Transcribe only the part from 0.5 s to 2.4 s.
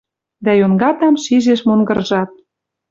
йонгатам шижеш монгыржат.